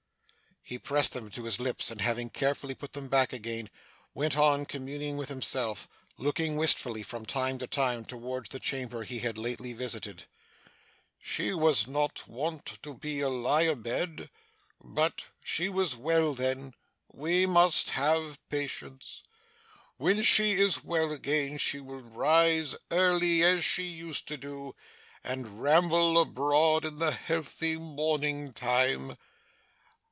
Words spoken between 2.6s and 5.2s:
put them back again, went on communing